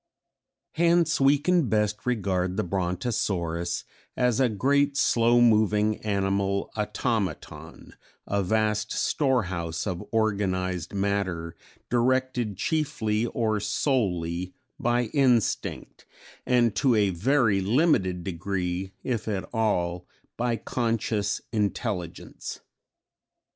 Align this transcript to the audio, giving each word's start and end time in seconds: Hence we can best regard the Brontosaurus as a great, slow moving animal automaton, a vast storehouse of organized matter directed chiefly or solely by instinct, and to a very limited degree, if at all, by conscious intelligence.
Hence 0.71 1.21
we 1.21 1.37
can 1.37 1.69
best 1.69 2.07
regard 2.07 2.57
the 2.57 2.63
Brontosaurus 2.63 3.83
as 4.17 4.39
a 4.39 4.49
great, 4.49 4.97
slow 4.97 5.39
moving 5.39 5.97
animal 5.97 6.71
automaton, 6.75 7.93
a 8.25 8.41
vast 8.41 8.91
storehouse 8.91 9.85
of 9.85 10.03
organized 10.11 10.91
matter 10.95 11.55
directed 11.91 12.57
chiefly 12.57 13.27
or 13.27 13.59
solely 13.59 14.55
by 14.79 15.03
instinct, 15.13 16.07
and 16.47 16.75
to 16.77 16.95
a 16.95 17.11
very 17.11 17.61
limited 17.61 18.23
degree, 18.23 18.93
if 19.03 19.27
at 19.27 19.47
all, 19.53 20.07
by 20.35 20.55
conscious 20.55 21.41
intelligence. 21.51 22.61